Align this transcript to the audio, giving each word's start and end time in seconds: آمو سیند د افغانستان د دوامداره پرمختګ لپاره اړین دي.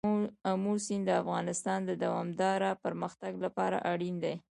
آمو 0.51 0.73
سیند 0.85 1.05
د 1.07 1.11
افغانستان 1.21 1.79
د 1.85 1.91
دوامداره 2.03 2.71
پرمختګ 2.83 3.33
لپاره 3.45 3.77
اړین 3.91 4.15
دي. 4.23 4.35